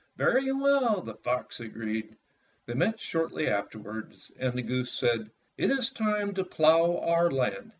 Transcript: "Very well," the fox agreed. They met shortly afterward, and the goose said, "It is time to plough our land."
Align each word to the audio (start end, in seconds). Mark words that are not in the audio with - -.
"Very 0.17 0.51
well," 0.51 1.01
the 1.01 1.13
fox 1.13 1.59
agreed. 1.59 2.15
They 2.65 2.73
met 2.73 2.99
shortly 2.99 3.47
afterward, 3.47 4.15
and 4.39 4.53
the 4.57 4.63
goose 4.63 4.91
said, 4.91 5.29
"It 5.59 5.69
is 5.69 5.91
time 5.91 6.33
to 6.33 6.43
plough 6.43 6.97
our 6.97 7.29
land." 7.29 7.69